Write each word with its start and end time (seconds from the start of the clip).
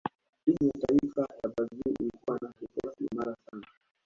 timu 0.45 0.67
ya 0.75 0.87
taifa 0.87 1.21
ya 1.21 1.49
brazil 1.49 1.93
ilikuwa 1.99 2.39
na 2.41 2.53
kikosi 2.59 3.07
imara 3.11 3.35
sana 3.51 3.67